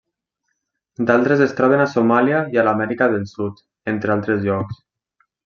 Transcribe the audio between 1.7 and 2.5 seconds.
a Somàlia